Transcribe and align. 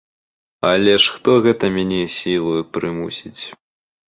Але 0.69 0.95
хто 1.17 1.35
ж 1.41 1.45
гэта 1.47 1.65
мяне 1.75 2.01
сілаю 2.17 2.61
прымусіць? 2.79 3.41